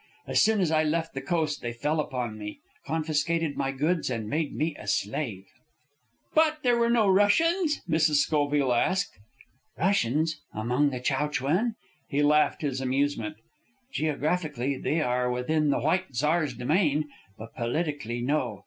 [0.25, 2.57] As soon as I left the coast they fell upon me,
[2.87, 5.45] confiscated my goods, and made me a slave."
[6.33, 8.25] "But were there no Russians?" Mrs.
[8.25, 9.19] Schoville asked.
[9.77, 10.41] "Russians?
[10.53, 11.75] Among the Chow Chuen?"
[12.09, 13.35] He laughed his amusement.
[13.93, 17.07] "Geographically, they are within the White Tsar's domain;
[17.37, 18.59] but politically, no.